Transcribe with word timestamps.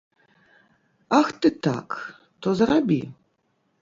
Ах 1.19 1.29
ты 1.43 1.47
так, 1.67 1.89
то 2.41 2.47
зарабі. 2.63 3.01